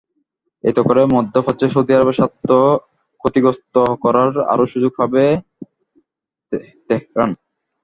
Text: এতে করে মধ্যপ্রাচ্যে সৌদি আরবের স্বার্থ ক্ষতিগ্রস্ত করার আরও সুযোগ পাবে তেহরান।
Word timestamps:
এতে 0.63 0.81
করে 0.87 1.01
মধ্যপ্রাচ্যে 1.15 1.67
সৌদি 1.73 1.91
আরবের 1.93 2.17
স্বার্থ 2.19 2.49
ক্ষতিগ্রস্ত 3.21 3.75
করার 4.03 4.31
আরও 4.51 4.63
সুযোগ 4.73 4.91
পাবে 4.99 5.23
তেহরান। 6.89 7.31